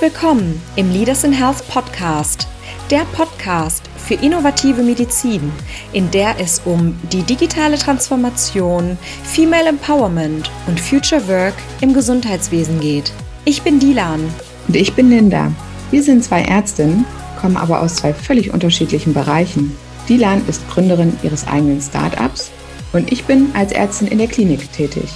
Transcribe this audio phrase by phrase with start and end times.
[0.00, 2.48] Willkommen im Leaders in Health Podcast,
[2.90, 5.52] der Podcast für innovative Medizin,
[5.92, 11.52] in der es um die digitale Transformation, Female Empowerment und Future Work
[11.82, 13.12] im Gesundheitswesen geht.
[13.44, 14.22] Ich bin Dilan.
[14.68, 15.52] Und ich bin Linda.
[15.90, 17.04] Wir sind zwei Ärztinnen,
[17.38, 19.76] kommen aber aus zwei völlig unterschiedlichen Bereichen.
[20.08, 22.50] Dilan ist Gründerin ihres eigenen Startups
[22.94, 25.10] und ich bin als Ärztin in der Klinik tätig.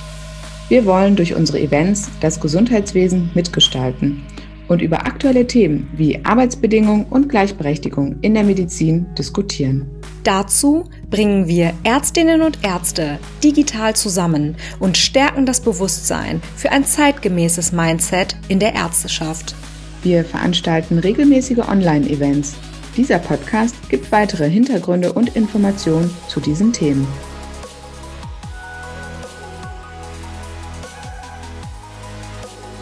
[0.69, 4.23] Wir wollen durch unsere Events das Gesundheitswesen mitgestalten
[4.69, 9.87] und über aktuelle Themen wie Arbeitsbedingungen und Gleichberechtigung in der Medizin diskutieren.
[10.23, 17.73] Dazu bringen wir Ärztinnen und Ärzte digital zusammen und stärken das Bewusstsein für ein zeitgemäßes
[17.73, 19.55] Mindset in der Ärzteschaft.
[20.03, 22.55] Wir veranstalten regelmäßige Online-Events.
[22.97, 27.07] Dieser Podcast gibt weitere Hintergründe und Informationen zu diesen Themen.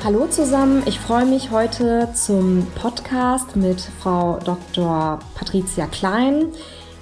[0.04, 5.20] Hallo zusammen, ich freue mich heute zum Podcast mit Frau Dr.
[5.36, 6.46] Patricia Klein.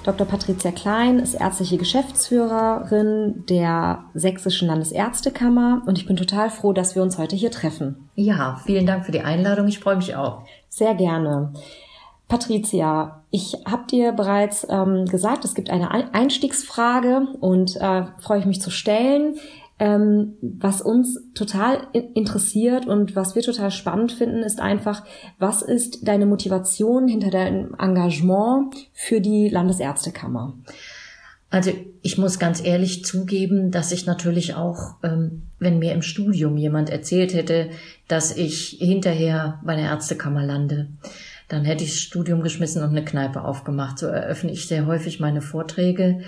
[0.04, 0.26] Dr.
[0.26, 7.02] Patricia Klein ist ärztliche Geschäftsführerin der Sächsischen Landesärztekammer und ich bin total froh, dass wir
[7.02, 8.10] uns heute hier treffen.
[8.16, 9.66] Ja, vielen Dank für die Einladung.
[9.68, 10.42] Ich freue mich auch.
[10.68, 11.54] Sehr gerne.
[12.28, 18.46] Patricia, ich habe dir bereits ähm, gesagt, es gibt eine Einstiegsfrage und äh, freue ich
[18.46, 19.36] mich zu stellen
[19.80, 25.04] ähm, was uns total interessiert und was wir total spannend finden, ist einfach,
[25.38, 30.58] was ist deine Motivation hinter deinem Engagement für die Landesärztekammer?
[31.48, 36.58] Also ich muss ganz ehrlich zugeben, dass ich natürlich auch, ähm, wenn mir im Studium
[36.58, 37.70] jemand erzählt hätte,
[38.06, 40.88] dass ich hinterher bei der Ärztekammer lande,
[41.48, 43.98] dann hätte ich das Studium geschmissen und eine Kneipe aufgemacht.
[43.98, 46.20] So eröffne ich sehr häufig meine Vorträge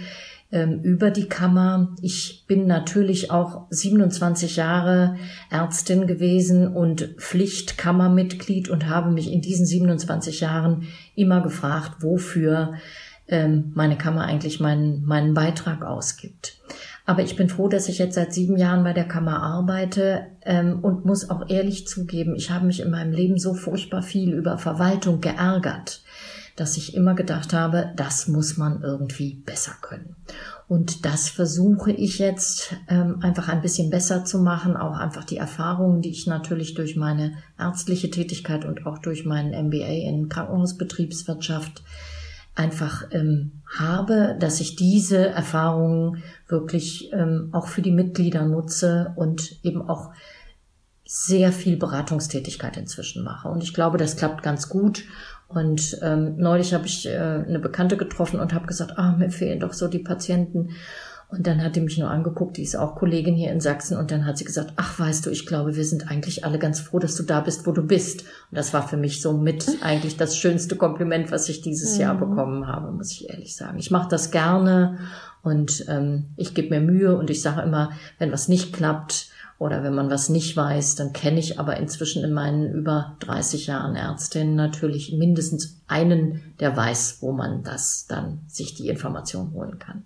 [0.82, 1.96] über die Kammer.
[2.02, 5.16] Ich bin natürlich auch 27 Jahre
[5.50, 12.74] Ärztin gewesen und Pflichtkammermitglied und habe mich in diesen 27 Jahren immer gefragt, wofür
[13.28, 16.58] ähm, meine Kammer eigentlich meinen, meinen Beitrag ausgibt.
[17.06, 20.80] Aber ich bin froh, dass ich jetzt seit sieben Jahren bei der Kammer arbeite ähm,
[20.82, 24.58] und muss auch ehrlich zugeben, ich habe mich in meinem Leben so furchtbar viel über
[24.58, 26.02] Verwaltung geärgert
[26.62, 30.14] dass ich immer gedacht habe, das muss man irgendwie besser können.
[30.68, 35.38] Und das versuche ich jetzt ähm, einfach ein bisschen besser zu machen, auch einfach die
[35.38, 41.82] Erfahrungen, die ich natürlich durch meine ärztliche Tätigkeit und auch durch meinen MBA in Krankenhausbetriebswirtschaft
[42.54, 49.58] einfach ähm, habe, dass ich diese Erfahrungen wirklich ähm, auch für die Mitglieder nutze und
[49.64, 50.12] eben auch
[51.04, 53.48] sehr viel Beratungstätigkeit inzwischen mache.
[53.48, 55.04] Und ich glaube, das klappt ganz gut.
[55.54, 59.60] Und ähm, neulich habe ich äh, eine Bekannte getroffen und habe gesagt, ah, mir fehlen
[59.60, 60.70] doch so die Patienten.
[61.28, 63.96] Und dann hat die mich nur angeguckt, die ist auch Kollegin hier in Sachsen.
[63.96, 66.80] Und dann hat sie gesagt, ach, weißt du, ich glaube, wir sind eigentlich alle ganz
[66.80, 68.22] froh, dass du da bist, wo du bist.
[68.22, 72.00] Und das war für mich so mit eigentlich das schönste Kompliment, was ich dieses mhm.
[72.02, 73.78] Jahr bekommen habe, muss ich ehrlich sagen.
[73.78, 74.98] Ich mache das gerne
[75.42, 79.31] und ähm, ich gebe mir Mühe und ich sage immer, wenn was nicht klappt,
[79.62, 83.68] oder wenn man was nicht weiß, dann kenne ich aber inzwischen in meinen über 30
[83.68, 89.78] Jahren Ärztin natürlich mindestens einen, der weiß, wo man das dann sich die Information holen
[89.78, 90.02] kann.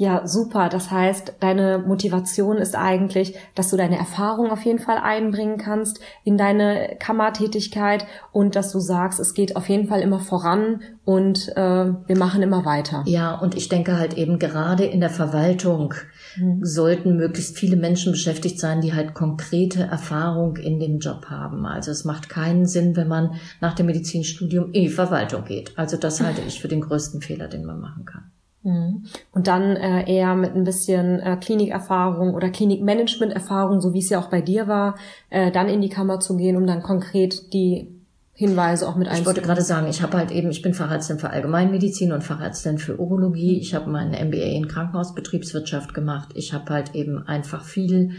[0.00, 0.70] Ja, super.
[0.70, 6.00] Das heißt, deine Motivation ist eigentlich, dass du deine Erfahrung auf jeden Fall einbringen kannst
[6.24, 11.50] in deine Kammertätigkeit und dass du sagst, es geht auf jeden Fall immer voran und
[11.54, 11.60] äh,
[12.06, 13.04] wir machen immer weiter.
[13.06, 15.92] Ja, und ich denke halt eben gerade in der Verwaltung
[16.36, 16.64] mhm.
[16.64, 21.66] sollten möglichst viele Menschen beschäftigt sein, die halt konkrete Erfahrung in dem Job haben.
[21.66, 25.76] Also es macht keinen Sinn, wenn man nach dem Medizinstudium in die Verwaltung geht.
[25.76, 28.30] Also das halte ich für den größten Fehler, den man machen kann.
[28.62, 29.04] Mhm.
[29.32, 34.20] Und dann äh, eher mit ein bisschen äh, Klinikerfahrung oder Klinikmanagement-Erfahrung, so wie es ja
[34.20, 34.96] auch bei dir war,
[35.30, 37.99] äh, dann in die Kammer zu gehen, um dann konkret die
[38.32, 39.20] Hinweise auch mit einzubauen.
[39.20, 42.78] Ich wollte gerade sagen, ich habe halt eben, ich bin Fachärztin für Allgemeinmedizin und Fachärztin
[42.78, 43.58] für Urologie.
[43.58, 46.30] Ich habe meinen MBA in Krankenhausbetriebswirtschaft gemacht.
[46.34, 48.12] Ich habe halt eben einfach viel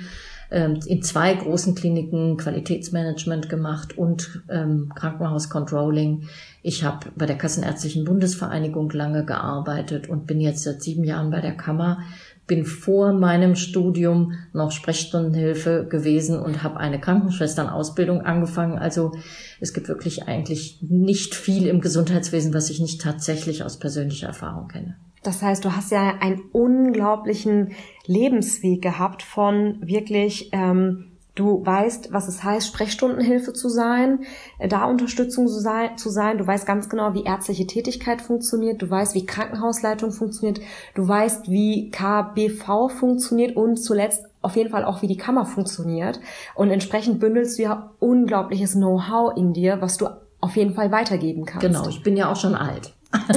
[0.52, 6.28] ähm, in zwei großen Kliniken Qualitätsmanagement gemacht und ähm, Krankenhauscontrolling.
[6.62, 11.42] Ich habe bei der Kassenärztlichen Bundesvereinigung lange gearbeitet und bin jetzt seit sieben Jahren bei
[11.42, 12.00] der Kammer
[12.48, 18.78] bin vor meinem Studium noch Sprechstundenhilfe gewesen und habe eine Krankenschwesternausbildung angefangen.
[18.78, 19.14] Also
[19.60, 24.68] es gibt wirklich eigentlich nicht viel im Gesundheitswesen, was ich nicht tatsächlich aus persönlicher Erfahrung
[24.68, 24.98] kenne.
[25.24, 27.74] Das heißt, du hast ja einen unglaublichen
[28.08, 34.26] Lebensweg gehabt von wirklich ähm, Du weißt, was es heißt, Sprechstundenhilfe zu sein,
[34.60, 36.38] äh, da Unterstützung zu sein.
[36.38, 38.82] Du weißt ganz genau, wie ärztliche Tätigkeit funktioniert.
[38.82, 40.60] Du weißt, wie Krankenhausleitung funktioniert.
[40.94, 46.20] Du weißt, wie KBV funktioniert und zuletzt auf jeden Fall auch, wie die Kammer funktioniert.
[46.56, 50.08] Und entsprechend bündelst du ja unglaubliches Know-how in dir, was du
[50.42, 51.66] auf jeden Fall weitergeben kannst.
[51.66, 52.94] Genau, ich bin ja auch schon alt.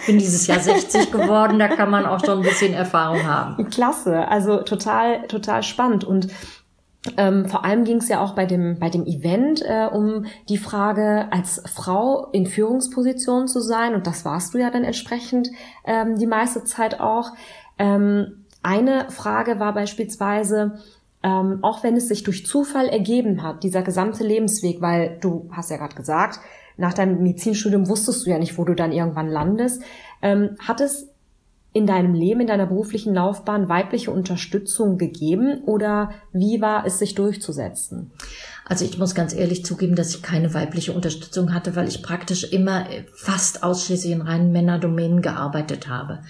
[0.00, 3.68] ich bin dieses Jahr 60 geworden, da kann man auch schon ein bisschen Erfahrung haben.
[3.70, 6.04] Klasse, also total, total spannend.
[6.04, 6.28] Und
[7.16, 10.58] ähm, vor allem ging es ja auch bei dem, bei dem Event äh, um die
[10.58, 13.94] Frage, als Frau in Führungsposition zu sein.
[13.94, 15.48] Und das warst du ja dann entsprechend
[15.84, 17.32] ähm, die meiste Zeit auch.
[17.78, 20.78] Ähm, eine Frage war beispielsweise,
[21.22, 25.70] ähm, auch wenn es sich durch Zufall ergeben hat, dieser gesamte Lebensweg, weil du hast
[25.70, 26.40] ja gerade gesagt,
[26.76, 29.82] nach deinem Medizinstudium wusstest du ja nicht, wo du dann irgendwann landest.
[30.22, 31.09] Ähm, hat es
[31.72, 37.14] in deinem Leben, in deiner beruflichen Laufbahn weibliche Unterstützung gegeben oder wie war es, sich
[37.14, 38.10] durchzusetzen?
[38.64, 42.44] Also ich muss ganz ehrlich zugeben, dass ich keine weibliche Unterstützung hatte, weil ich praktisch
[42.44, 46.20] immer fast ausschließlich in reinen Männerdomänen gearbeitet habe.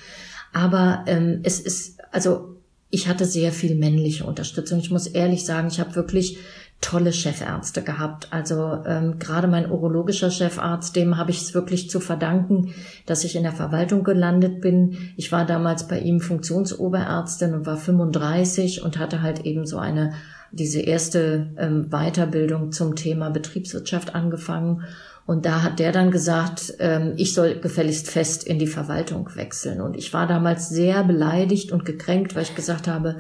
[0.53, 2.57] Aber ähm, es ist, also
[2.91, 4.81] ich hatte sehr viel männliche Unterstützung.
[4.81, 6.39] Ich muss ehrlich sagen, ich habe wirklich
[6.81, 8.29] tolle Chefärzte gehabt.
[8.31, 12.75] Also ähm, gerade mein urologischer Chefarzt, dem habe ich es wirklich zu verdanken,
[13.07, 15.13] dass ich in der Verwaltung gelandet bin.
[15.17, 20.15] Ich war damals bei ihm Funktionsoberärztin und war 35 und hatte halt eben so eine
[20.53, 24.85] diese erste ähm, Weiterbildung zum Thema Betriebswirtschaft angefangen.
[25.27, 29.81] Und da hat der dann gesagt, ähm, ich soll gefälligst fest in die Verwaltung wechseln.
[29.81, 33.17] Und ich war damals sehr beleidigt und gekränkt, weil ich gesagt habe,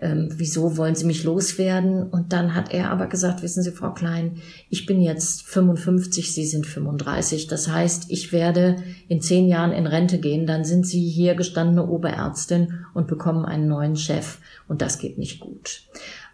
[0.00, 2.02] ähm, wieso wollen Sie mich loswerden?
[2.04, 4.36] Und dann hat er aber gesagt, wissen Sie, Frau Klein,
[4.68, 7.46] ich bin jetzt 55, Sie sind 35.
[7.46, 8.76] Das heißt, ich werde
[9.08, 13.68] in zehn Jahren in Rente gehen, dann sind Sie hier gestandene Oberärztin und bekommen einen
[13.68, 14.38] neuen Chef.
[14.68, 15.82] Und das geht nicht gut.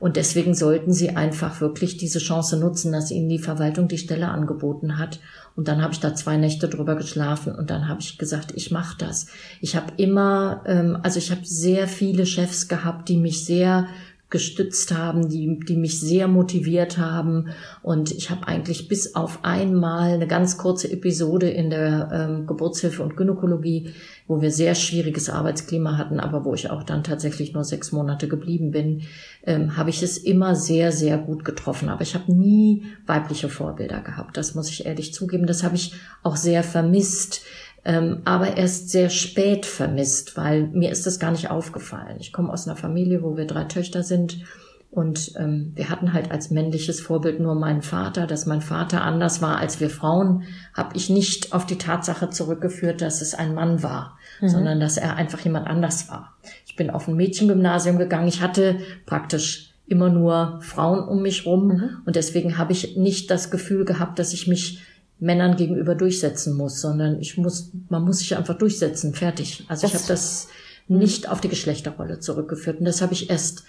[0.02, 4.26] Und deswegen sollten Sie einfach wirklich diese Chance nutzen, dass Ihnen die Verwaltung die Stelle
[4.26, 5.20] angeboten hat.
[5.54, 8.72] Und dann habe ich da zwei Nächte drüber geschlafen und dann habe ich gesagt, ich
[8.72, 9.28] mache das.
[9.60, 13.86] Ich habe immer, ähm, also ich habe sehr viele Chefs gehabt, die mich sehr
[14.32, 17.50] gestützt haben, die, die mich sehr motiviert haben.
[17.82, 23.02] Und ich habe eigentlich bis auf einmal eine ganz kurze Episode in der ähm, Geburtshilfe
[23.02, 23.92] und Gynäkologie,
[24.26, 28.26] wo wir sehr schwieriges Arbeitsklima hatten, aber wo ich auch dann tatsächlich nur sechs Monate
[28.26, 29.02] geblieben bin,
[29.44, 31.90] ähm, habe ich es immer sehr, sehr gut getroffen.
[31.90, 34.36] Aber ich habe nie weibliche Vorbilder gehabt.
[34.36, 35.46] Das muss ich ehrlich zugeben.
[35.46, 35.92] Das habe ich
[36.22, 37.42] auch sehr vermisst
[37.84, 42.16] ähm, aber erst sehr spät vermisst, weil mir ist das gar nicht aufgefallen.
[42.20, 44.44] Ich komme aus einer Familie, wo wir drei Töchter sind
[44.92, 48.26] und ähm, wir hatten halt als männliches Vorbild nur meinen Vater.
[48.26, 50.42] Dass mein Vater anders war als wir Frauen,
[50.74, 54.48] habe ich nicht auf die Tatsache zurückgeführt, dass es ein Mann war, mhm.
[54.50, 56.36] sondern dass er einfach jemand anders war.
[56.66, 58.28] Ich bin auf ein Mädchengymnasium gegangen.
[58.28, 61.90] Ich hatte praktisch immer nur Frauen um mich rum mhm.
[62.04, 64.82] und deswegen habe ich nicht das Gefühl gehabt, dass ich mich
[65.18, 69.64] Männern gegenüber durchsetzen muss, sondern ich muss, man muss sich einfach durchsetzen, fertig.
[69.68, 70.48] Also das ich habe das
[70.88, 73.64] nicht auf die Geschlechterrolle zurückgeführt und das habe ich erst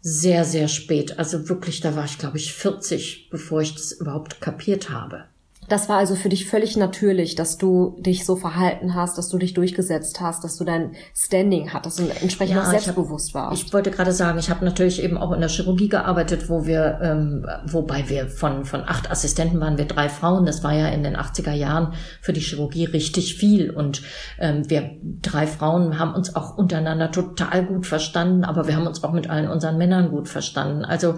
[0.00, 4.40] sehr, sehr spät, also wirklich, da war ich glaube ich 40, bevor ich das überhaupt
[4.40, 5.24] kapiert habe.
[5.68, 9.38] Das war also für dich völlig natürlich, dass du dich so verhalten hast, dass du
[9.38, 13.62] dich durchgesetzt hast, dass du dein Standing hattest und entsprechend ja, auch selbstbewusst hab, warst.
[13.62, 16.98] Ich wollte gerade sagen, ich habe natürlich eben auch in der Chirurgie gearbeitet, wo wir,
[17.02, 20.46] ähm, wobei wir von, von acht Assistenten waren wir drei Frauen.
[20.46, 23.70] Das war ja in den 80er Jahren für die Chirurgie richtig viel.
[23.70, 24.02] Und
[24.38, 24.90] ähm, wir
[25.22, 29.28] drei Frauen haben uns auch untereinander total gut verstanden, aber wir haben uns auch mit
[29.28, 30.84] allen unseren Männern gut verstanden.
[30.84, 31.16] Also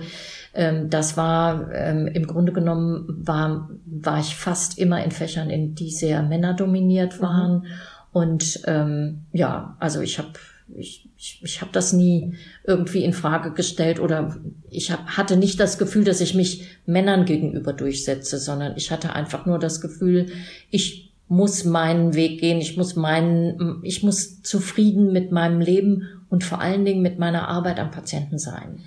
[0.59, 5.77] ähm, das war ähm, im Grunde genommen war, war ich fast immer in Fächern, in
[5.77, 7.23] die sehr männerdominiert mhm.
[7.23, 7.53] waren.
[7.53, 7.67] Mhm.
[8.11, 10.31] Und ähm, ja, also ich habe
[10.75, 12.35] ich, ich, ich habe das nie
[12.65, 14.37] irgendwie in Frage gestellt oder
[14.69, 19.15] ich hab, hatte nicht das Gefühl, dass ich mich Männern gegenüber durchsetze, sondern ich hatte
[19.15, 20.27] einfach nur das Gefühl,
[20.71, 26.43] ich muss meinen Weg gehen, ich muss meinen, ich muss zufrieden mit meinem Leben und
[26.43, 28.81] vor allen Dingen mit meiner Arbeit am Patienten sein.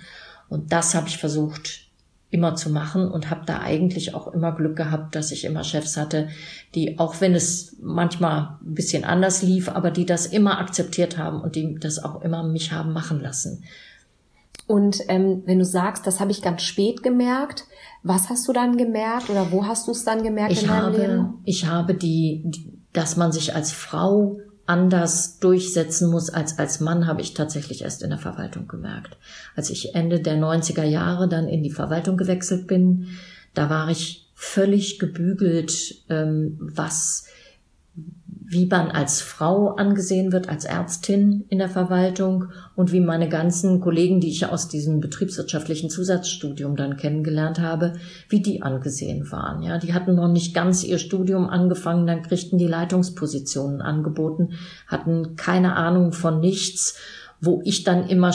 [0.52, 1.88] Und das habe ich versucht
[2.30, 5.96] immer zu machen und habe da eigentlich auch immer Glück gehabt, dass ich immer Chefs
[5.96, 6.28] hatte,
[6.74, 11.40] die, auch wenn es manchmal ein bisschen anders lief, aber die das immer akzeptiert haben
[11.40, 13.64] und die das auch immer mich haben machen lassen.
[14.66, 17.64] Und ähm, wenn du sagst, das habe ich ganz spät gemerkt,
[18.02, 20.82] was hast du dann gemerkt oder wo hast du es dann gemerkt ich in deinem
[20.82, 21.34] habe, Leben?
[21.44, 22.50] Ich habe die,
[22.92, 28.02] dass man sich als Frau anders durchsetzen muss als als Mann, habe ich tatsächlich erst
[28.02, 29.16] in der Verwaltung gemerkt.
[29.56, 33.08] Als ich Ende der 90er Jahre dann in die Verwaltung gewechselt bin,
[33.54, 37.26] da war ich völlig gebügelt, ähm, was
[38.52, 43.80] wie man als Frau angesehen wird, als Ärztin in der Verwaltung und wie meine ganzen
[43.80, 47.94] Kollegen, die ich aus diesem betriebswirtschaftlichen Zusatzstudium dann kennengelernt habe,
[48.28, 49.62] wie die angesehen waren.
[49.62, 54.50] Ja, die hatten noch nicht ganz ihr Studium angefangen, dann kriegten die Leitungspositionen angeboten,
[54.86, 56.98] hatten keine Ahnung von nichts
[57.44, 58.32] wo ich dann immer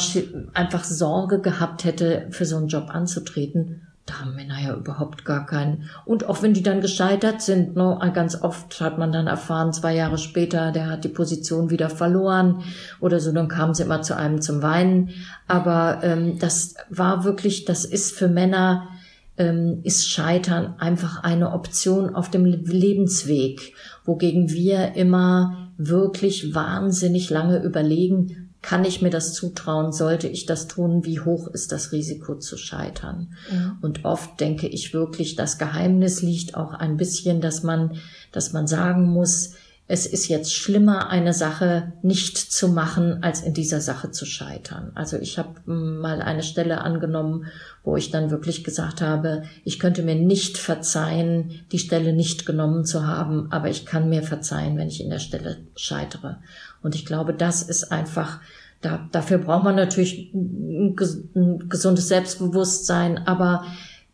[0.54, 3.87] einfach Sorge gehabt hätte, für so einen Job anzutreten.
[4.08, 5.90] Da haben Männer ja überhaupt gar keinen.
[6.06, 9.94] Und auch wenn die dann gescheitert sind, ne, ganz oft hat man dann erfahren, zwei
[9.94, 12.64] Jahre später, der hat die Position wieder verloren
[13.02, 15.10] oder so, dann kamen sie immer zu einem zum Weinen.
[15.50, 18.88] Aber ähm, das war wirklich, das ist für Männer,
[19.38, 23.74] ähm, ist Scheitern einfach eine Option auf dem Lebensweg,
[24.06, 29.92] wogegen wir immer wirklich wahnsinnig lange überlegen, kann ich mir das zutrauen?
[29.92, 31.06] Sollte ich das tun?
[31.06, 33.34] Wie hoch ist das Risiko zu scheitern?
[33.52, 33.78] Mhm.
[33.82, 37.98] Und oft denke ich wirklich, das Geheimnis liegt auch ein bisschen, dass man,
[38.32, 39.54] dass man sagen muss,
[39.90, 44.92] es ist jetzt schlimmer, eine Sache nicht zu machen, als in dieser Sache zu scheitern.
[44.96, 47.46] Also ich habe mal eine Stelle angenommen,
[47.86, 52.84] wo ich dann wirklich gesagt habe, ich könnte mir nicht verzeihen, die Stelle nicht genommen
[52.84, 56.42] zu haben, aber ich kann mir verzeihen, wenn ich in der Stelle scheitere.
[56.82, 58.40] Und ich glaube, das ist einfach,
[58.82, 60.96] da, dafür braucht man natürlich ein,
[61.36, 63.66] ein gesundes Selbstbewusstsein, aber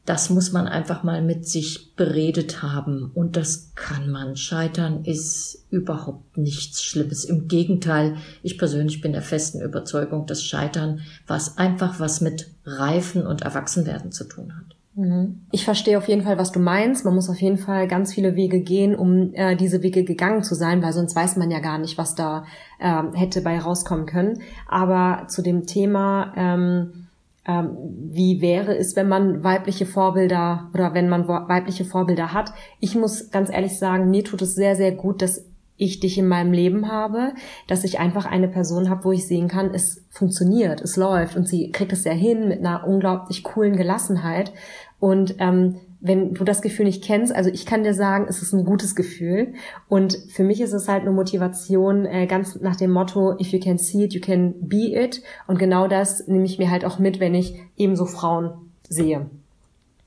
[0.05, 3.09] das muss man einfach mal mit sich beredet haben.
[3.13, 4.35] Und das kann man.
[4.35, 7.23] Scheitern ist überhaupt nichts Schlimmes.
[7.23, 13.25] Im Gegenteil, ich persönlich bin der festen Überzeugung, dass Scheitern was einfach was mit Reifen
[13.25, 14.75] und Erwachsenwerden zu tun hat.
[14.95, 15.47] Mhm.
[15.51, 17.03] Ich verstehe auf jeden Fall, was du meinst.
[17.05, 20.55] Man muss auf jeden Fall ganz viele Wege gehen, um äh, diese Wege gegangen zu
[20.55, 22.45] sein, weil sonst weiß man ja gar nicht, was da
[22.79, 24.41] äh, hätte bei rauskommen können.
[24.67, 27.07] Aber zu dem Thema, ähm,
[27.45, 27.75] ähm,
[28.11, 32.53] wie wäre es, wenn man weibliche Vorbilder oder wenn man weibliche Vorbilder hat?
[32.79, 35.43] Ich muss ganz ehrlich sagen, mir tut es sehr, sehr gut, dass
[35.77, 37.33] ich dich in meinem Leben habe,
[37.67, 41.47] dass ich einfach eine Person habe, wo ich sehen kann, es funktioniert, es läuft und
[41.47, 44.53] sie kriegt es ja hin mit einer unglaublich coolen Gelassenheit.
[44.99, 48.53] Und ähm, wenn du das Gefühl nicht kennst, also ich kann dir sagen, es ist
[48.53, 49.53] ein gutes Gefühl.
[49.87, 53.59] Und für mich ist es halt eine Motivation, äh, ganz nach dem Motto, if you
[53.59, 55.23] can see it, you can be it.
[55.47, 58.51] Und genau das nehme ich mir halt auch mit, wenn ich ebenso Frauen
[58.87, 59.29] sehe.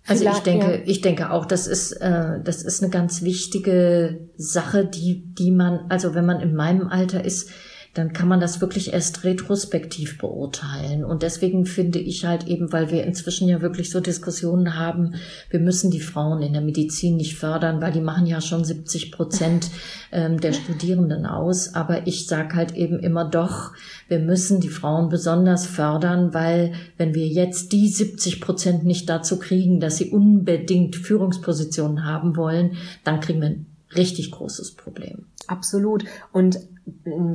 [0.06, 0.82] Also ich denke, ja.
[0.84, 5.86] ich denke auch, das ist, äh, das ist eine ganz wichtige Sache, die, die man,
[5.88, 7.50] also wenn man in meinem Alter ist,
[7.96, 11.02] dann kann man das wirklich erst retrospektiv beurteilen.
[11.02, 15.14] Und deswegen finde ich halt eben, weil wir inzwischen ja wirklich so Diskussionen haben,
[15.48, 19.12] wir müssen die Frauen in der Medizin nicht fördern, weil die machen ja schon 70
[19.12, 19.70] Prozent
[20.12, 21.74] ähm, der Studierenden aus.
[21.74, 23.72] Aber ich sage halt eben immer doch,
[24.08, 29.38] wir müssen die Frauen besonders fördern, weil wenn wir jetzt die 70 Prozent nicht dazu
[29.38, 35.24] kriegen, dass sie unbedingt Führungspositionen haben wollen, dann kriegen wir ein richtig großes Problem.
[35.46, 36.04] Absolut.
[36.32, 36.58] Und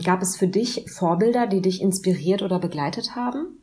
[0.03, 3.58] gab es für dich Vorbilder, die dich inspiriert oder begleitet haben?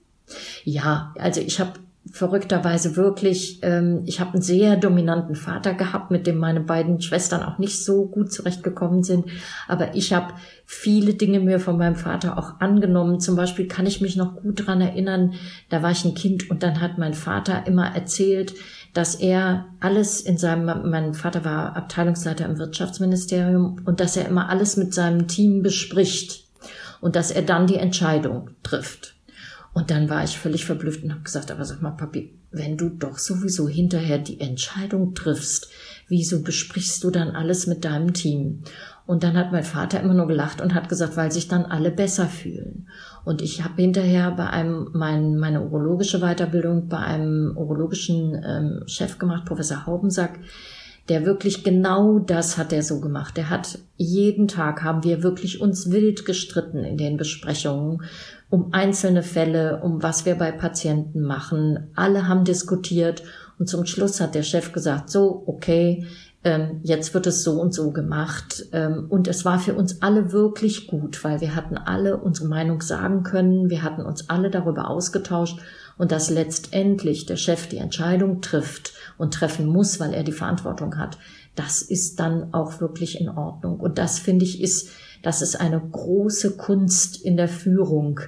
[0.64, 1.73] Ja, also ich habe
[2.11, 7.42] verrückterweise wirklich, ähm, ich habe einen sehr dominanten Vater gehabt, mit dem meine beiden Schwestern
[7.42, 9.26] auch nicht so gut zurechtgekommen sind.
[9.66, 13.21] Aber ich habe viele Dinge mir von meinem Vater auch angenommen.
[13.21, 15.35] Zum Beispiel kann ich mich noch gut dran erinnern,
[15.68, 18.54] da war ich ein Kind und dann hat mein Vater immer erzählt,
[18.95, 24.49] dass er alles in seinem, mein Vater war Abteilungsleiter im Wirtschaftsministerium und dass er immer
[24.49, 26.45] alles mit seinem Team bespricht
[27.00, 29.14] und dass er dann die Entscheidung trifft.
[29.75, 32.88] Und dann war ich völlig verblüfft und habe gesagt, aber sag mal, Papi, wenn du
[32.88, 35.68] doch sowieso hinterher die Entscheidung triffst,
[36.09, 38.64] wieso besprichst du dann alles mit deinem Team?
[39.07, 41.90] Und dann hat mein Vater immer nur gelacht und hat gesagt, weil sich dann alle
[41.90, 42.88] besser fühlen.
[43.28, 49.18] Und ich habe hinterher bei einem, mein, meine urologische Weiterbildung bei einem urologischen ähm, Chef
[49.18, 50.38] gemacht, Professor Haubensack,
[51.11, 53.37] der wirklich genau das hat er so gemacht.
[53.37, 58.00] Der hat jeden Tag haben wir wirklich uns wild gestritten in den Besprechungen
[58.49, 61.90] um einzelne Fälle, um was wir bei Patienten machen.
[61.94, 63.25] Alle haben diskutiert
[63.58, 66.06] und zum Schluss hat der Chef gesagt, so, okay,
[66.49, 68.64] ähm, jetzt wird es so und so gemacht.
[68.73, 72.81] Ähm, und es war für uns alle wirklich gut, weil wir hatten alle unsere Meinung
[72.81, 75.61] sagen können, wir hatten uns alle darüber ausgetauscht
[75.99, 80.97] und dass letztendlich der Chef die Entscheidung trifft und treffen muss, weil er die Verantwortung
[80.97, 81.19] hat,
[81.55, 83.78] das ist dann auch wirklich in Ordnung.
[83.78, 84.88] Und das finde ich ist,
[85.23, 88.21] das ist eine große Kunst in der Führung,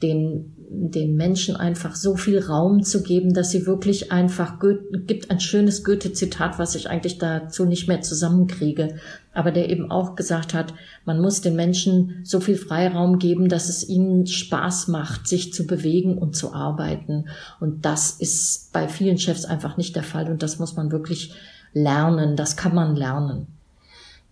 [0.00, 5.30] den den Menschen einfach so viel Raum zu geben, dass sie wirklich einfach Goethe, gibt
[5.30, 8.96] ein schönes Goethe-Zitat, was ich eigentlich dazu nicht mehr zusammenkriege,
[9.32, 13.68] aber der eben auch gesagt hat, man muss den Menschen so viel Freiraum geben, dass
[13.68, 17.26] es ihnen Spaß macht, sich zu bewegen und zu arbeiten.
[17.60, 21.34] Und das ist bei vielen Chefs einfach nicht der Fall und das muss man wirklich
[21.72, 23.53] lernen, das kann man lernen.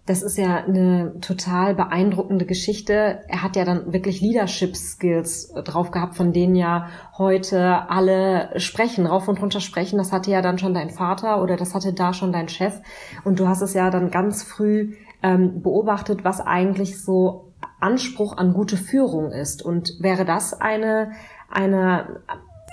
[0.04, 3.20] Das ist ja eine total beeindruckende Geschichte.
[3.28, 9.06] Er hat ja dann wirklich Leadership Skills drauf gehabt, von denen ja heute alle sprechen,
[9.06, 9.98] rauf und runter sprechen.
[9.98, 12.80] Das hatte ja dann schon dein Vater oder das hatte da schon dein Chef.
[13.22, 18.54] Und du hast es ja dann ganz früh ähm, beobachtet, was eigentlich so Anspruch an
[18.54, 19.62] gute Führung ist.
[19.62, 21.12] Und wäre das eine,
[21.48, 22.22] eine,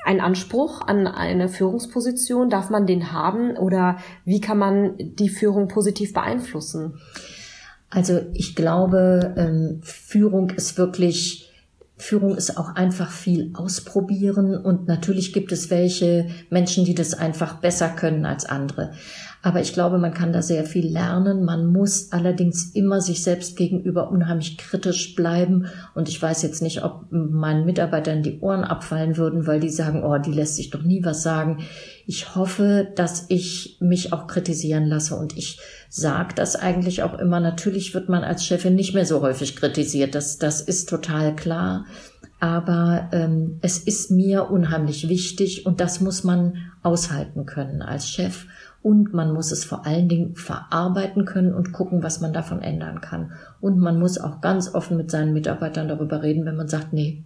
[0.06, 2.50] ein Anspruch an eine Führungsposition?
[2.50, 7.00] Darf man den haben oder wie kann man die Führung positiv beeinflussen?
[7.90, 11.50] Also ich glaube, ähm, Führung ist wirklich
[12.00, 17.58] Führung ist auch einfach viel ausprobieren und natürlich gibt es welche Menschen, die das einfach
[17.58, 18.94] besser können als andere.
[19.42, 21.46] Aber ich glaube, man kann da sehr viel lernen.
[21.46, 25.68] Man muss allerdings immer sich selbst gegenüber unheimlich kritisch bleiben.
[25.96, 30.04] Und ich weiß jetzt nicht, ob meinen Mitarbeitern die Ohren abfallen würden, weil die sagen,
[30.04, 31.60] oh, die lässt sich doch nie was sagen.
[32.06, 37.40] Ich hoffe, dass ich mich auch kritisieren lasse und ich sage das eigentlich auch immer.
[37.40, 40.16] Natürlich wird man als Chefin nicht mehr so häufig kritisiert.
[40.16, 41.86] Das, das ist total klar.
[42.42, 48.46] Aber ähm, es ist mir unheimlich wichtig und das muss man aushalten können als Chef
[48.82, 53.02] und man muss es vor allen Dingen verarbeiten können und gucken, was man davon ändern
[53.02, 53.34] kann.
[53.60, 57.26] Und man muss auch ganz offen mit seinen Mitarbeitern darüber reden, wenn man sagt, nee,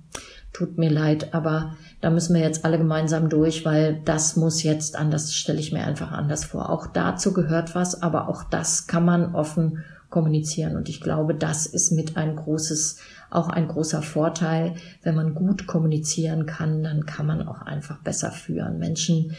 [0.52, 4.96] tut mir leid, aber da müssen wir jetzt alle gemeinsam durch, weil das muss jetzt
[4.96, 6.70] anders, stelle ich mir einfach anders vor.
[6.70, 10.76] Auch dazu gehört was, aber auch das kann man offen kommunizieren.
[10.76, 13.00] Und ich glaube, das ist mit ein großes,
[13.32, 14.76] auch ein großer Vorteil.
[15.02, 18.78] Wenn man gut kommunizieren kann, dann kann man auch einfach besser führen.
[18.78, 19.36] Menschen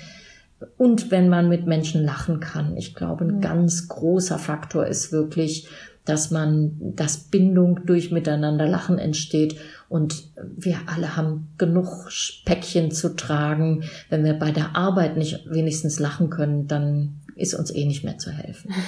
[0.76, 2.76] und wenn man mit Menschen lachen kann.
[2.76, 3.40] Ich glaube, ein mhm.
[3.40, 5.68] ganz großer Faktor ist wirklich,
[6.04, 9.56] dass man, dass Bindung durch Miteinander lachen entsteht.
[9.88, 12.08] Und wir alle haben genug
[12.44, 13.84] Päckchen zu tragen.
[14.10, 18.18] Wenn wir bei der Arbeit nicht wenigstens lachen können, dann ist uns eh nicht mehr
[18.18, 18.72] zu helfen.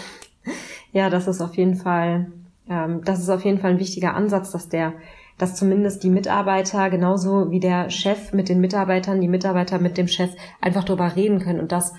[0.93, 2.29] Ja, das ist auf jeden Fall,
[2.71, 4.95] ähm, das ist auf jeden Fall ein wichtiger Ansatz, dass der
[5.39, 10.09] dass zumindest die Mitarbeiter genauso wie der Chef mit den Mitarbeitern, die Mitarbeiter mit dem
[10.09, 11.93] Chef einfach darüber reden können und dass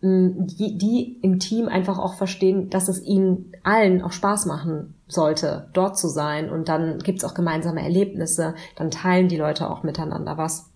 [0.00, 4.94] mm, die, die im Team einfach auch verstehen, dass es ihnen allen auch Spaß machen
[5.08, 6.50] sollte, dort zu sein.
[6.50, 10.70] Und dann gibt's auch gemeinsame Erlebnisse, dann teilen die Leute auch miteinander was.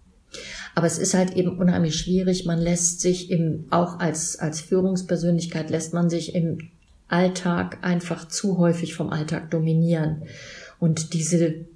[0.75, 2.45] Aber es ist halt eben unheimlich schwierig.
[2.47, 6.71] Man lässt sich im, auch als, als Führungspersönlichkeit lässt man sich im
[7.09, 10.25] Alltag einfach zu häufig vom Alltag dominieren.
[10.79, 11.67] Und diese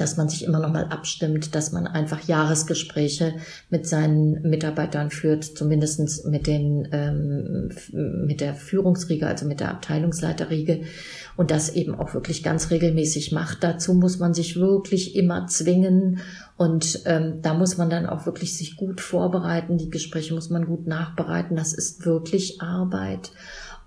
[0.00, 3.34] dass man sich immer noch mal abstimmt, dass man einfach Jahresgespräche
[3.68, 10.82] mit seinen Mitarbeitern führt, zumindestens mit den ähm, mit der Führungsriege, also mit der Abteilungsleiterriege
[11.36, 13.62] und das eben auch wirklich ganz regelmäßig macht.
[13.62, 16.20] Dazu muss man sich wirklich immer zwingen
[16.56, 19.78] und ähm, da muss man dann auch wirklich sich gut vorbereiten.
[19.78, 21.56] Die Gespräche muss man gut nachbereiten.
[21.56, 23.32] Das ist wirklich Arbeit.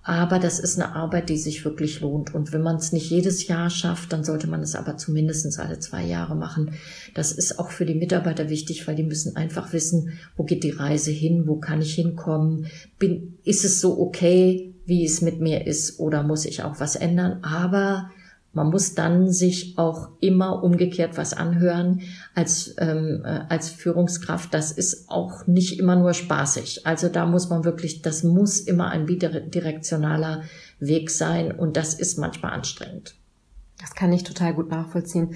[0.03, 2.35] Aber das ist eine Arbeit, die sich wirklich lohnt.
[2.35, 5.79] Und wenn man es nicht jedes Jahr schafft, dann sollte man es aber zumindest alle
[5.79, 6.71] zwei Jahre machen.
[7.13, 10.71] Das ist auch für die Mitarbeiter wichtig, weil die müssen einfach wissen, wo geht die
[10.71, 12.67] Reise hin, wo kann ich hinkommen,
[12.99, 16.97] bin, ist es so okay, wie es mit mir ist, oder muss ich auch was
[16.97, 17.41] ändern?
[17.41, 18.09] Aber
[18.53, 22.01] man muss dann sich auch immer umgekehrt was anhören
[22.35, 24.53] als, ähm, äh, als Führungskraft.
[24.53, 26.85] Das ist auch nicht immer nur spaßig.
[26.85, 30.43] Also da muss man wirklich, das muss immer ein bidirektionaler
[30.79, 33.15] Weg sein und das ist manchmal anstrengend.
[33.81, 35.35] Das kann ich total gut nachvollziehen.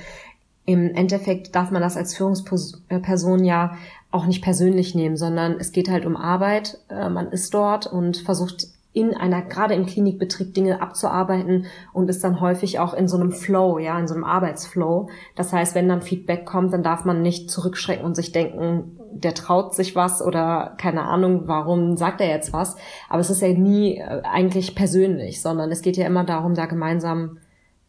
[0.66, 3.78] Im Endeffekt darf man das als Führungsperson ja
[4.12, 6.78] auch nicht persönlich nehmen, sondern es geht halt um Arbeit.
[6.90, 8.68] Äh, man ist dort und versucht
[8.98, 13.32] in einer, gerade im Klinikbetrieb Dinge abzuarbeiten und ist dann häufig auch in so einem
[13.32, 15.08] Flow, ja, in so einem Arbeitsflow.
[15.36, 19.36] Das heißt, wenn dann Feedback kommt, dann darf man nicht zurückschrecken und sich denken, der
[19.36, 22.76] traut sich was oder keine Ahnung, warum sagt er jetzt was.
[23.08, 26.66] Aber es ist ja nie äh, eigentlich persönlich, sondern es geht ja immer darum, da
[26.66, 27.38] gemeinsam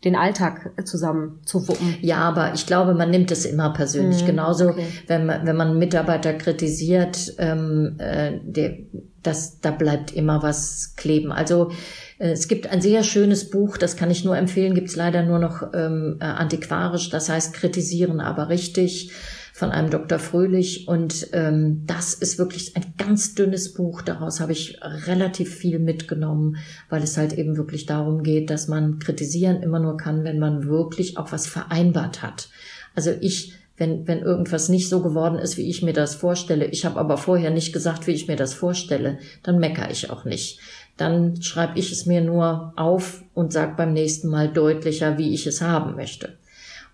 [0.05, 1.97] den Alltag zusammen zu wuppen.
[2.03, 4.23] Ja, aber ich glaube, man nimmt es immer persönlich.
[4.23, 4.87] Mhm, Genauso, okay.
[5.09, 8.79] wenn man, wenn man Mitarbeiter kritisiert, ähm, äh, der,
[9.23, 11.33] das, da bleibt immer was kleben.
[11.33, 11.71] Also
[12.19, 15.41] äh, es gibt ein sehr schönes Buch, das kann ich nur empfehlen, gibt's leider nur
[15.41, 19.11] noch ähm, äh, antiquarisch, das heißt Kritisieren aber richtig
[19.59, 20.21] von einem Dr.
[20.21, 20.87] Fröhlich.
[20.87, 24.03] Und ähm, das ist wirklich ein ganz dünnes Buch.
[24.03, 29.01] Daraus habe ich relativ viel mitgenommen, weil es halt eben wirklich darum geht, dass man
[29.01, 32.51] kritisieren immer nur kann, wenn man wirklich auch was vereinbart hat.
[32.95, 36.85] Also ich wenn, wenn irgendwas nicht so geworden ist, wie ich mir das vorstelle, ich
[36.85, 40.59] habe aber vorher nicht gesagt, wie ich mir das vorstelle, dann meckere ich auch nicht.
[40.97, 45.47] Dann schreibe ich es mir nur auf und sage beim nächsten Mal deutlicher, wie ich
[45.47, 46.38] es haben möchte.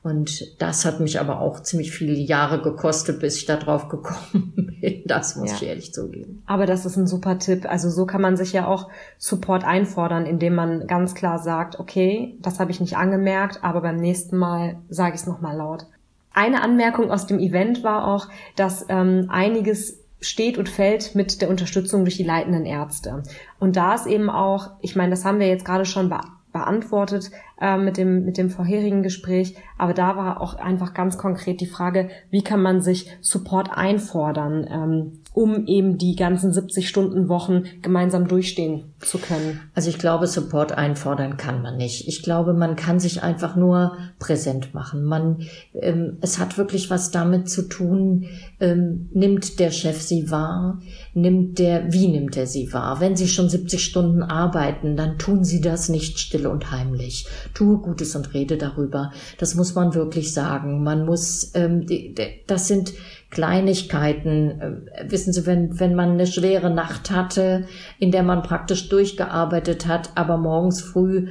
[0.04, 4.52] Und das hat mich aber auch ziemlich viele Jahre gekostet, bis ich da drauf gekommen
[4.54, 5.02] bin.
[5.06, 5.56] Das muss ja.
[5.56, 6.42] ich ehrlich zugeben.
[6.44, 7.64] Aber das ist ein super Tipp.
[7.66, 12.36] Also so kann man sich ja auch Support einfordern, indem man ganz klar sagt, okay,
[12.42, 15.86] das habe ich nicht angemerkt, aber beim nächsten Mal sage ich es nochmal laut.
[16.34, 21.48] Eine Anmerkung aus dem Event war auch, dass ähm, einiges steht und fällt mit der
[21.48, 23.22] Unterstützung durch die leitenden Ärzte.
[23.58, 26.12] Und da ist eben auch, ich meine, das haben wir jetzt gerade schon
[26.52, 31.60] beantwortet äh, mit dem mit dem vorherigen Gespräch, aber da war auch einfach ganz konkret
[31.60, 37.28] die Frage, wie kann man sich Support einfordern, ähm, um eben die ganzen 70 Stunden
[37.28, 39.60] Wochen gemeinsam durchstehen zu können.
[39.74, 42.06] Also ich glaube, Support einfordern kann man nicht.
[42.08, 45.04] Ich glaube, man kann sich einfach nur präsent machen.
[45.04, 45.42] Man
[45.74, 48.26] ähm, es hat wirklich was damit zu tun,
[48.60, 50.80] ähm, nimmt der Chef sie wahr,
[51.14, 53.00] nimmt der wie nimmt er sie wahr?
[53.00, 57.26] Wenn sie schon 70 Stunden arbeiten, dann tun sie das nicht still und heimlich.
[57.52, 59.12] Tue Gutes und rede darüber.
[59.38, 60.82] Das muss man wirklich sagen.
[60.82, 62.92] Man muss, ähm, die, die, das sind
[63.30, 64.60] Kleinigkeiten.
[64.60, 67.66] Äh, wissen Sie, wenn, wenn man eine schwere Nacht hatte,
[67.98, 71.28] in der man praktisch durchgearbeitet hat, aber morgens früh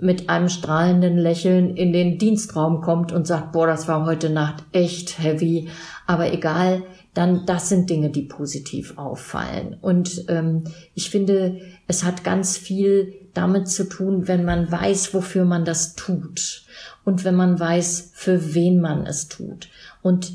[0.00, 4.64] mit einem strahlenden Lächeln in den Dienstraum kommt und sagt, boah, das war heute Nacht
[4.72, 5.68] echt heavy,
[6.06, 6.82] aber egal,
[7.14, 9.76] dann das sind Dinge, die positiv auffallen.
[9.80, 15.44] Und ähm, ich finde, es hat ganz viel damit zu tun, wenn man weiß, wofür
[15.44, 16.62] man das tut
[17.04, 19.68] und wenn man weiß, für wen man es tut.
[20.02, 20.32] Und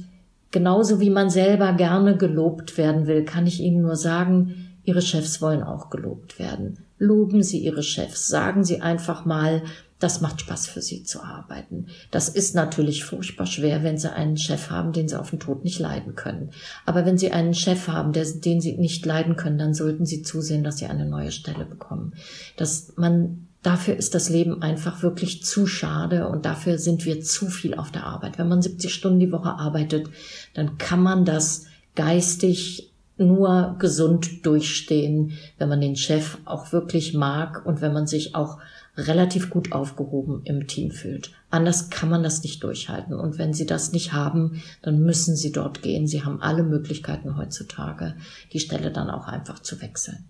[0.51, 5.41] genauso wie man selber gerne gelobt werden will, kann ich Ihnen nur sagen, Ihre Chefs
[5.41, 6.77] wollen auch gelobt werden.
[6.97, 8.27] Loben Sie Ihre Chefs.
[8.27, 9.63] Sagen Sie einfach mal,
[9.99, 11.87] das macht Spaß für sie zu arbeiten.
[12.11, 15.63] Das ist natürlich furchtbar schwer, wenn sie einen Chef haben, den sie auf den Tod
[15.63, 16.51] nicht leiden können.
[16.85, 20.21] Aber wenn sie einen Chef haben, der, den sie nicht leiden können, dann sollten sie
[20.21, 22.13] zusehen, dass sie eine neue Stelle bekommen.
[22.57, 27.47] Dass man Dafür ist das Leben einfach wirklich zu schade und dafür sind wir zu
[27.47, 28.37] viel auf der Arbeit.
[28.37, 30.07] Wenn man 70 Stunden die Woche arbeitet,
[30.53, 37.65] dann kann man das geistig nur gesund durchstehen, wenn man den Chef auch wirklich mag
[37.65, 38.59] und wenn man sich auch
[38.97, 41.31] relativ gut aufgehoben im Team fühlt.
[41.49, 43.15] Anders kann man das nicht durchhalten.
[43.15, 46.07] Und wenn Sie das nicht haben, dann müssen Sie dort gehen.
[46.07, 48.15] Sie haben alle Möglichkeiten heutzutage,
[48.53, 50.25] die Stelle dann auch einfach zu wechseln.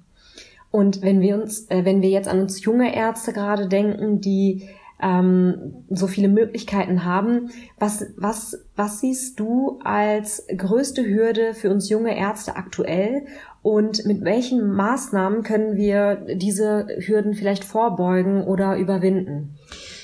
[0.71, 4.67] Und wenn wir uns, äh, wenn wir jetzt an uns junge Ärzte gerade denken, die
[5.01, 7.49] ähm, so viele Möglichkeiten haben.
[7.79, 13.25] Was, was, was siehst du als größte Hürde für uns junge Ärzte aktuell
[13.61, 19.57] und mit welchen Maßnahmen können wir diese Hürden vielleicht vorbeugen oder überwinden?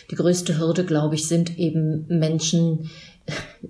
[0.09, 2.89] Die größte Hürde, glaube ich, sind eben Menschen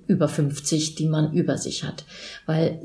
[0.08, 2.06] über 50, die man über sich hat.
[2.46, 2.80] Weil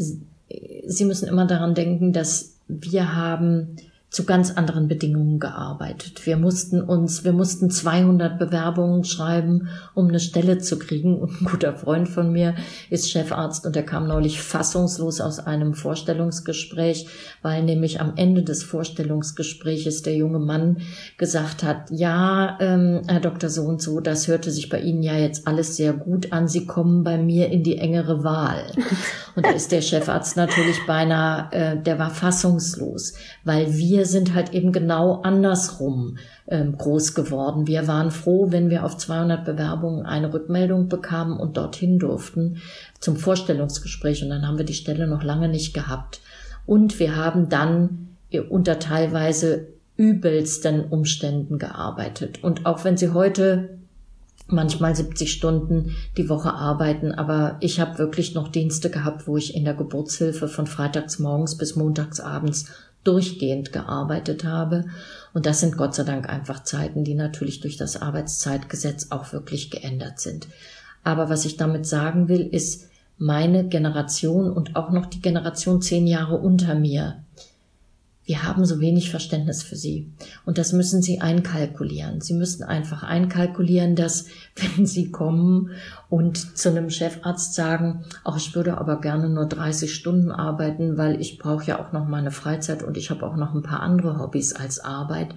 [0.87, 3.77] sie müssen immer daran denken, dass wir haben
[4.09, 6.25] zu ganz anderen Bedingungen gearbeitet.
[6.27, 11.19] Wir mussten uns, wir mussten 200 Bewerbungen schreiben, um eine Stelle zu kriegen.
[11.19, 12.55] Und ein guter Freund von mir
[12.89, 17.09] ist Chefarzt und er kam neulich fassungslos aus einem Vorstellungsgespräch,
[17.43, 20.79] weil nämlich am Ende des Vorstellungsgespräches der junge Mann
[21.19, 23.51] gesagt hat, ja, ähm, Herr Dr.
[23.51, 26.47] So und so, das hörte sich bei Ihnen ja jetzt alles sehr gut an.
[26.49, 28.63] Sie kommen bei mir in die engere Wahl.
[29.35, 33.13] Und da ist der Chefarzt natürlich beinahe, äh, der war fassungslos,
[33.45, 37.67] weil wir sind halt eben genau andersrum ähm, groß geworden.
[37.67, 42.59] Wir waren froh, wenn wir auf 200 Bewerbungen eine Rückmeldung bekamen und dorthin durften
[43.01, 44.23] zum Vorstellungsgespräch.
[44.23, 46.21] Und dann haben wir die Stelle noch lange nicht gehabt.
[46.67, 52.45] Und wir haben dann äh, unter teilweise übelsten Umständen gearbeitet.
[52.45, 53.77] Und auch wenn Sie heute
[54.49, 59.57] manchmal 70 Stunden die Woche arbeiten, aber ich habe wirklich noch Dienste gehabt, wo ich
[59.57, 62.67] in der Geburtshilfe von freitags morgens bis montags abends
[63.07, 64.87] durchgehend gearbeitet habe.
[65.33, 69.71] Und das sind Gott sei Dank einfach Zeiten, die natürlich durch das Arbeitszeitgesetz auch wirklich
[69.71, 70.49] geändert sind.
[71.05, 72.89] Aber was ich damit sagen will, ist,
[73.19, 77.25] meine Generation und auch noch die Generation zehn Jahre unter mir,
[78.27, 80.13] wir haben so wenig Verständnis für sie.
[80.45, 82.21] Und das müssen sie einkalkulieren.
[82.21, 85.71] Sie müssen einfach einkalkulieren, dass wenn sie kommen
[86.11, 91.21] und zu einem Chefarzt sagen, auch ich würde aber gerne nur 30 Stunden arbeiten, weil
[91.21, 94.19] ich brauche ja auch noch meine Freizeit und ich habe auch noch ein paar andere
[94.19, 95.29] Hobbys als Arbeit,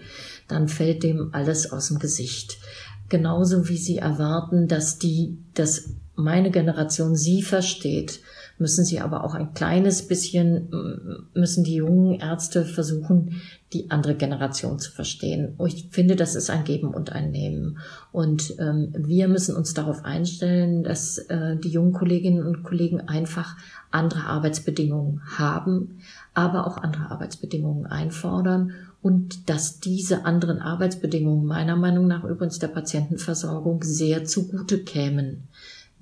[0.48, 2.58] dann fällt dem alles aus dem Gesicht.
[3.08, 8.20] Genauso wie sie erwarten, dass die, dass meine Generation sie versteht
[8.60, 10.70] müssen sie aber auch ein kleines bisschen,
[11.34, 13.42] müssen die jungen Ärzte versuchen,
[13.74, 15.56] die andere Generation zu verstehen.
[15.66, 17.78] Ich finde, das ist ein Geben und ein Nehmen.
[18.12, 23.56] Und ähm, wir müssen uns darauf einstellen, dass äh, die jungen Kolleginnen und Kollegen einfach
[23.92, 26.00] andere Arbeitsbedingungen haben,
[26.34, 32.68] aber auch andere Arbeitsbedingungen einfordern und dass diese anderen Arbeitsbedingungen meiner Meinung nach übrigens der
[32.68, 35.48] Patientenversorgung sehr zugute kämen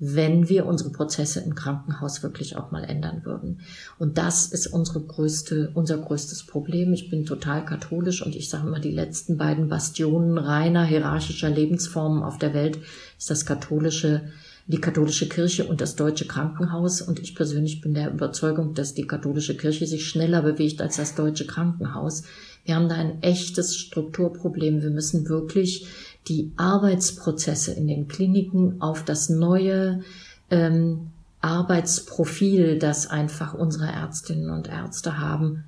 [0.00, 3.60] wenn wir unsere Prozesse im Krankenhaus wirklich auch mal ändern würden.
[3.98, 6.92] Und das ist unsere größte, unser größtes Problem.
[6.92, 12.22] Ich bin total katholisch und ich sage mal, die letzten beiden Bastionen reiner hierarchischer Lebensformen
[12.22, 12.78] auf der Welt
[13.18, 14.30] ist das katholische,
[14.68, 17.02] die katholische Kirche und das deutsche Krankenhaus.
[17.02, 21.16] Und ich persönlich bin der Überzeugung, dass die katholische Kirche sich schneller bewegt als das
[21.16, 22.22] deutsche Krankenhaus.
[22.64, 24.82] Wir haben da ein echtes Strukturproblem.
[24.82, 25.86] Wir müssen wirklich
[26.28, 30.02] die Arbeitsprozesse in den Kliniken auf das neue
[30.50, 31.10] ähm,
[31.40, 35.64] Arbeitsprofil, das einfach unsere Ärztinnen und Ärzte haben,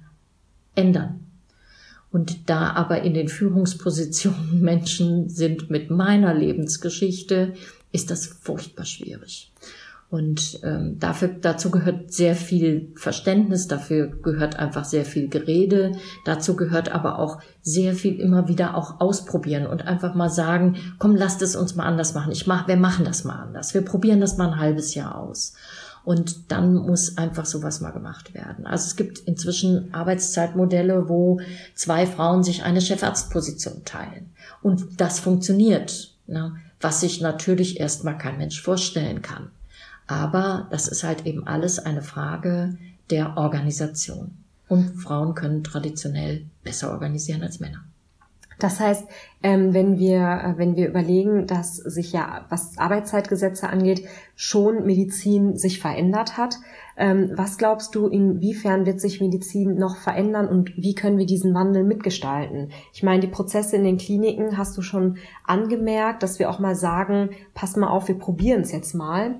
[0.74, 1.26] ändern.
[2.12, 7.54] Und da aber in den Führungspositionen Menschen sind mit meiner Lebensgeschichte,
[7.92, 9.52] ist das furchtbar schwierig.
[10.10, 15.92] Und ähm, dafür, dazu gehört sehr viel Verständnis, dafür gehört einfach sehr viel Gerede,
[16.24, 21.14] dazu gehört aber auch sehr viel immer wieder auch ausprobieren und einfach mal sagen, komm,
[21.14, 22.32] lasst es uns mal anders machen.
[22.32, 23.72] Ich mach, wir machen das mal anders.
[23.72, 25.54] Wir probieren das mal ein halbes Jahr aus.
[26.02, 28.66] Und dann muss einfach sowas mal gemacht werden.
[28.66, 31.40] Also es gibt inzwischen Arbeitszeitmodelle, wo
[31.76, 34.32] zwei Frauen sich eine Chefarztposition teilen.
[34.60, 36.56] Und das funktioniert, ne?
[36.80, 39.50] was sich natürlich erstmal kein Mensch vorstellen kann.
[40.10, 42.76] Aber das ist halt eben alles eine Frage
[43.10, 44.32] der Organisation.
[44.68, 47.84] Und Frauen können traditionell besser organisieren als Männer.
[48.58, 49.06] Das heißt,
[49.44, 55.56] ähm, wenn wir, äh, wenn wir überlegen, dass sich ja, was Arbeitszeitgesetze angeht, schon Medizin
[55.56, 56.56] sich verändert hat,
[56.96, 61.54] ähm, was glaubst du, inwiefern wird sich Medizin noch verändern und wie können wir diesen
[61.54, 62.72] Wandel mitgestalten?
[62.92, 66.74] Ich meine, die Prozesse in den Kliniken hast du schon angemerkt, dass wir auch mal
[66.74, 69.36] sagen, pass mal auf, wir probieren es jetzt mal.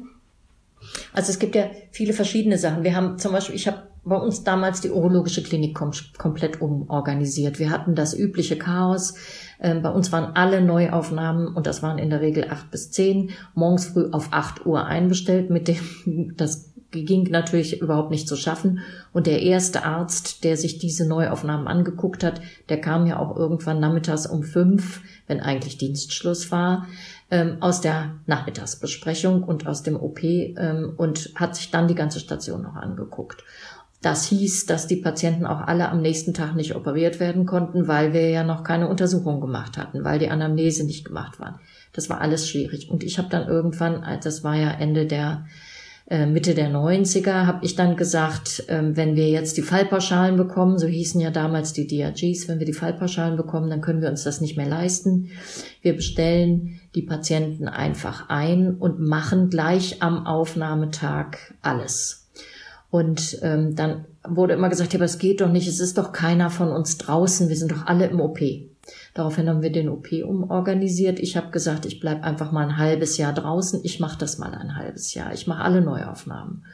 [1.13, 2.85] Also es gibt ja viele verschiedene Sachen.
[2.85, 7.59] Wir haben zum Beispiel, ich habe bei uns damals die urologische Klinik kom komplett umorganisiert.
[7.59, 9.15] Wir hatten das übliche Chaos.
[9.61, 13.31] Ähm, bei uns waren alle Neuaufnahmen, und das waren in der Regel acht bis zehn,
[13.55, 18.81] morgens früh auf acht Uhr einbestellt, mit dem, das ging natürlich überhaupt nicht zu schaffen.
[19.13, 23.81] Und der erste Arzt, der sich diese Neuaufnahmen angeguckt hat, der kam ja auch irgendwann
[23.81, 26.89] nachmittags um fünf, wenn eigentlich Dienstschluss war
[27.31, 32.21] ähm, aus der Nachmittagsbesprechung und aus dem OP ähm, und hat sich dann die ganze
[32.21, 33.45] Station noch angeguckt.
[34.03, 38.15] Das hieß, dass die Patienten auch alle am nächsten Tag nicht operiert werden konnten, weil
[38.15, 41.61] wir ja noch keine Untersuchung gemacht hatten, weil die Anamnese nicht gemacht war.
[41.93, 42.91] Das war alles schwierig.
[42.91, 45.45] Und ich habe dann irgendwann, das war ja Ende der
[46.27, 50.89] Mitte der 90er, habe ich dann gesagt, ähm, wenn wir jetzt die Fallpauschalen bekommen, so
[50.89, 54.41] hießen ja damals die DRGs, wenn wir die Fallpauschalen bekommen, dann können wir uns das
[54.41, 55.31] nicht mehr leisten.
[55.83, 62.29] Wir bestellen die Patienten einfach ein und machen gleich am Aufnahmetag alles.
[62.91, 66.11] Und ähm, dann wurde immer gesagt, ja, aber es geht doch nicht, es ist doch
[66.11, 68.41] keiner von uns draußen, wir sind doch alle im OP.
[69.15, 71.19] Daraufhin haben wir den OP umorganisiert.
[71.19, 73.81] Ich habe gesagt, ich bleib einfach mal ein halbes Jahr draußen.
[73.83, 75.33] Ich mache das mal ein halbes Jahr.
[75.33, 76.65] Ich mache alle Neuaufnahmen.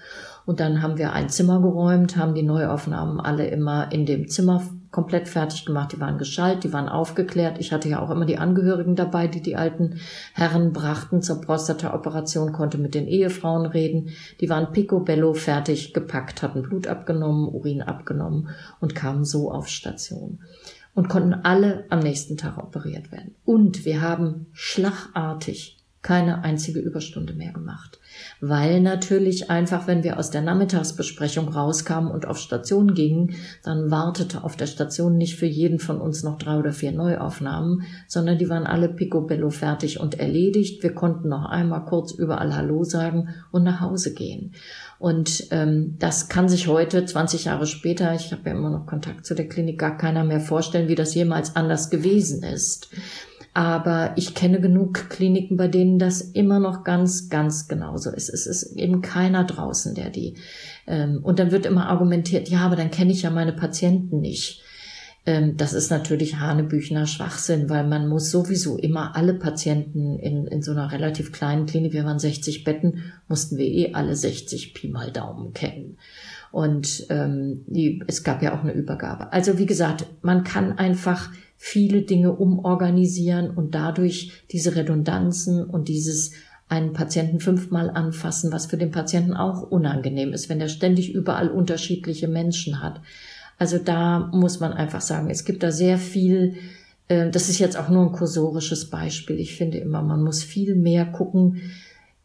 [0.47, 4.63] Und dann haben wir ein Zimmer geräumt, haben die Neuaufnahmen alle immer in dem Zimmer
[4.93, 5.93] komplett fertig gemacht.
[5.93, 7.59] Die waren geschaltet, die waren aufgeklärt.
[7.59, 9.99] Ich hatte ja auch immer die Angehörigen dabei, die die alten
[10.33, 14.11] Herren brachten zur Prostata-Operation, konnte mit den Ehefrauen reden.
[14.41, 18.49] Die waren picobello fertig gepackt, hatten Blut abgenommen, Urin abgenommen
[18.81, 20.39] und kamen so auf Station
[20.97, 23.37] und konnten alle am nächsten Tag operiert werden.
[23.45, 27.99] Und wir haben schlagartig keine einzige Überstunde mehr gemacht.
[28.41, 34.45] Weil natürlich einfach, wenn wir aus der Nachmittagsbesprechung rauskamen und auf Station gingen, dann wartete
[34.45, 38.49] auf der Station nicht für jeden von uns noch drei oder vier Neuaufnahmen, sondern die
[38.49, 40.85] waren alle picobello fertig und erledigt.
[40.85, 44.53] Wir konnten noch einmal kurz überall Hallo sagen und nach Hause gehen.
[44.99, 49.27] Und ähm, das kann sich heute, 20 Jahre später, ich habe ja immer noch Kontakt
[49.27, 52.89] zu der Klinik, gar keiner mehr vorstellen, wie das jemals anders gewesen ist.
[53.53, 58.29] Aber ich kenne genug Kliniken, bei denen das immer noch ganz, ganz genauso ist.
[58.29, 60.37] Es ist eben keiner draußen, der die.
[60.87, 64.63] Ähm, und dann wird immer argumentiert, ja, aber dann kenne ich ja meine Patienten nicht.
[65.27, 70.63] Ähm, das ist natürlich Hanebüchner Schwachsinn, weil man muss sowieso immer alle Patienten in, in
[70.63, 74.89] so einer relativ kleinen Klinik, wir waren 60 Betten, mussten wir eh alle 60 Pi
[74.89, 75.99] mal Daumen kennen.
[76.53, 79.33] Und ähm, die, es gab ja auch eine Übergabe.
[79.33, 86.33] Also wie gesagt, man kann einfach viele Dinge umorganisieren und dadurch diese Redundanzen und dieses
[86.69, 91.49] einen Patienten fünfmal anfassen, was für den Patienten auch unangenehm ist, wenn er ständig überall
[91.49, 93.01] unterschiedliche Menschen hat.
[93.59, 96.57] Also da muss man einfach sagen, es gibt da sehr viel,
[97.09, 99.39] äh, das ist jetzt auch nur ein kursorisches Beispiel.
[99.39, 101.63] Ich finde immer, man muss viel mehr gucken,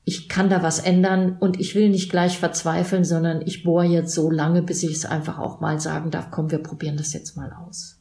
[0.03, 4.13] ich kann da was ändern und ich will nicht gleich verzweifeln, sondern ich bohre jetzt
[4.13, 7.37] so lange, bis ich es einfach auch mal sagen darf, komm, wir probieren das jetzt
[7.37, 7.99] mal aus.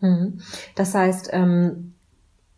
[0.00, 0.40] Mhm.
[0.74, 1.94] Das heißt, ähm,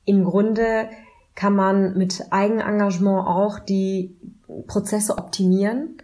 [0.05, 0.89] im Grunde
[1.35, 4.17] kann man mit Eigenengagement auch die
[4.67, 5.99] Prozesse optimieren.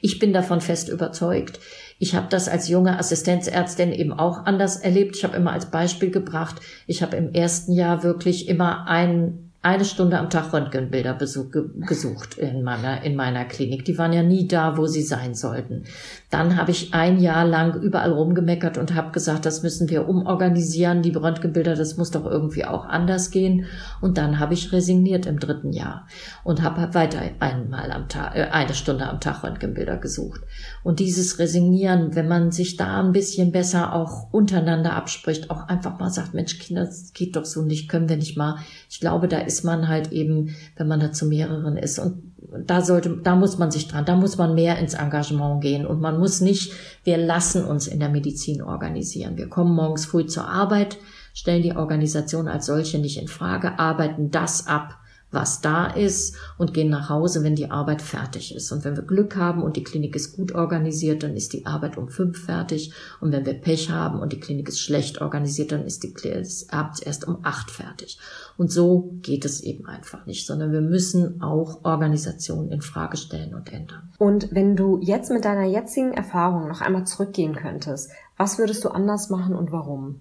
[0.00, 1.60] Ich bin davon fest überzeugt.
[2.02, 5.14] Ich habe das als junge Assistenzärztin eben auch anders erlebt.
[5.14, 6.56] Ich habe immer als Beispiel gebracht,
[6.88, 12.64] ich habe im ersten Jahr wirklich immer einen eine Stunde am Tag Röntgenbilder gesucht in
[12.64, 13.84] meiner, in meiner Klinik.
[13.84, 15.84] Die waren ja nie da, wo sie sein sollten.
[16.30, 21.02] Dann habe ich ein Jahr lang überall rumgemeckert und habe gesagt, das müssen wir umorganisieren,
[21.02, 23.66] die Röntgenbilder, das muss doch irgendwie auch anders gehen.
[24.00, 26.08] Und dann habe ich resigniert im dritten Jahr
[26.42, 30.40] und habe weiter einmal am Tag, äh, eine Stunde am Tag Röntgenbilder gesucht.
[30.82, 36.00] Und dieses Resignieren, wenn man sich da ein bisschen besser auch untereinander abspricht, auch einfach
[36.00, 38.56] mal sagt, Mensch, Kinder, das geht doch so nicht, können wir nicht mal.
[38.90, 41.98] Ich glaube, da ist man halt eben, wenn man da zu mehreren ist.
[41.98, 42.32] Und
[42.66, 45.86] da sollte, da muss man sich dran, da muss man mehr ins Engagement gehen.
[45.86, 46.72] Und man muss nicht,
[47.04, 49.36] wir lassen uns in der Medizin organisieren.
[49.36, 50.98] Wir kommen morgens früh zur Arbeit,
[51.34, 54.98] stellen die Organisation als solche nicht in Frage, arbeiten das ab,
[55.32, 58.70] was da ist und gehen nach Hause, wenn die Arbeit fertig ist.
[58.70, 61.96] Und wenn wir Glück haben und die Klinik ist gut organisiert, dann ist die Arbeit
[61.96, 62.92] um fünf fertig.
[63.20, 66.22] Und wenn wir Pech haben und die Klinik ist schlecht organisiert, dann ist die Klinik
[66.68, 68.18] abends erst um acht fertig.
[68.56, 73.54] Und so geht es eben einfach nicht, sondern wir müssen auch Organisationen in Frage stellen
[73.54, 74.12] und ändern.
[74.18, 78.90] Und wenn du jetzt mit deiner jetzigen Erfahrung noch einmal zurückgehen könntest, was würdest du
[78.90, 80.20] anders machen und warum?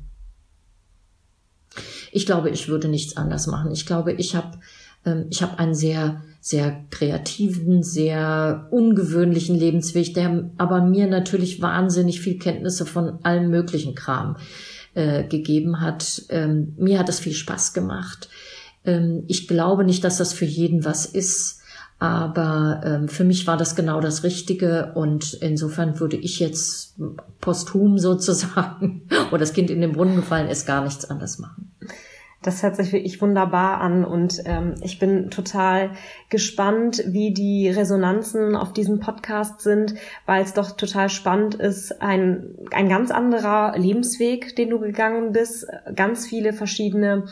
[2.12, 3.72] Ich glaube, ich würde nichts anders machen.
[3.72, 4.60] Ich glaube, ich habe
[5.30, 12.38] ich habe einen sehr, sehr kreativen, sehr ungewöhnlichen Lebensweg, der aber mir natürlich wahnsinnig viel
[12.38, 14.38] Kenntnisse von allem möglichen Kram
[14.94, 16.24] äh, gegeben hat.
[16.30, 18.30] Ähm, mir hat es viel Spaß gemacht.
[18.86, 21.60] Ähm, ich glaube nicht, dass das für jeden was ist.
[22.00, 26.96] Aber ähm, für mich war das genau das Richtige und insofern würde ich jetzt
[27.40, 31.72] posthum sozusagen, wo das Kind in den Brunnen gefallen ist, gar nichts anders machen.
[32.42, 35.92] Das hört sich wirklich wunderbar an und ähm, ich bin total
[36.30, 39.94] gespannt, wie die Resonanzen auf diesem Podcast sind,
[40.26, 45.68] weil es doch total spannend ist, ein, ein ganz anderer Lebensweg, den du gegangen bist,
[45.96, 47.26] ganz viele verschiedene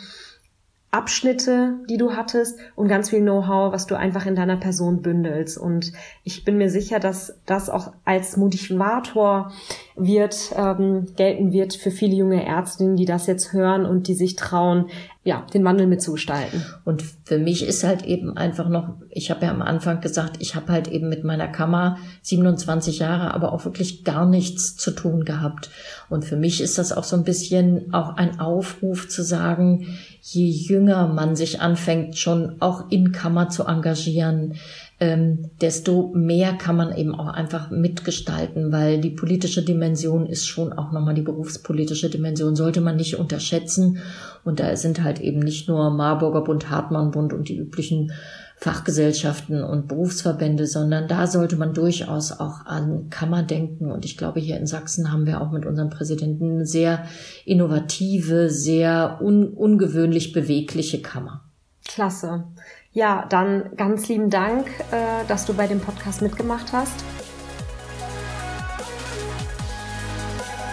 [0.92, 5.56] Abschnitte, die du hattest und ganz viel Know-how, was du einfach in deiner Person bündelst.
[5.58, 5.92] Und
[6.24, 9.52] ich bin mir sicher, dass das auch als Motivator
[9.96, 14.36] wird, ähm, gelten wird für viele junge Ärztinnen, die das jetzt hören und die sich
[14.36, 14.86] trauen,
[15.24, 16.66] ja, den Wandel mitzugestalten.
[16.86, 20.56] Und für mich ist halt eben einfach noch, ich habe ja am Anfang gesagt, ich
[20.56, 25.26] habe halt eben mit meiner Kammer 27 Jahre, aber auch wirklich gar nichts zu tun
[25.26, 25.70] gehabt.
[26.10, 29.86] Und für mich ist das auch so ein bisschen auch ein Aufruf zu sagen,
[30.22, 34.56] je jünger man sich anfängt, schon auch in Kammer zu engagieren,
[35.00, 40.74] ähm, desto mehr kann man eben auch einfach mitgestalten, weil die politische Dimension ist schon
[40.74, 44.00] auch nochmal die berufspolitische Dimension, sollte man nicht unterschätzen.
[44.44, 48.12] Und da sind halt eben nicht nur Marburger Bund, Hartmann Bund und die üblichen
[48.60, 53.90] Fachgesellschaften und Berufsverbände, sondern da sollte man durchaus auch an Kammer denken.
[53.90, 57.06] Und ich glaube, hier in Sachsen haben wir auch mit unserem Präsidenten eine sehr
[57.46, 61.46] innovative, sehr un ungewöhnlich bewegliche Kammer.
[61.88, 62.44] Klasse.
[62.92, 67.06] Ja, dann ganz lieben Dank, äh, dass du bei dem Podcast mitgemacht hast.